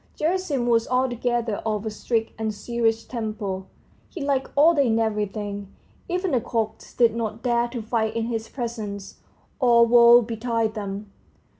Gerasim 0.17 0.65
was 0.65 0.87
altogether 0.87 1.57
of 1.57 1.85
a 1.85 1.91
strict 1.91 2.31
and 2.39 2.51
serious 2.51 3.03
temper, 3.03 3.65
he 4.09 4.19
liked 4.19 4.49
order 4.55 4.81
in 4.81 4.97
everything; 4.97 5.71
even 6.09 6.31
the 6.31 6.41
cocks 6.41 6.95
did 6.95 7.15
not 7.15 7.43
dare 7.43 7.67
to 7.67 7.83
fight 7.83 8.15
in 8.15 8.25
his 8.25 8.49
presence, 8.49 9.19
or 9.59 9.85
woe 9.85 10.23
betide 10.23 10.73
them! 10.73 11.11